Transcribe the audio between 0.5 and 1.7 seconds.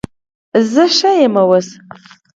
زه ښه یم اوس